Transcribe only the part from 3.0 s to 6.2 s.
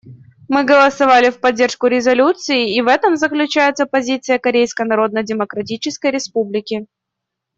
заключается позиция Корейской Народно-Демократической